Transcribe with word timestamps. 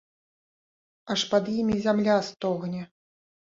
Аж 1.15 1.21
пад 1.35 1.53
імі 1.59 1.75
зямля 1.87 2.19
стогне! 2.33 2.81